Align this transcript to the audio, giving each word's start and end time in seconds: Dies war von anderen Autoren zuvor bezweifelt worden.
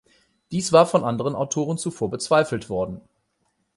Dies 0.49 0.73
war 0.73 0.87
von 0.87 1.03
anderen 1.03 1.35
Autoren 1.35 1.77
zuvor 1.77 2.09
bezweifelt 2.09 2.71
worden. 2.71 3.01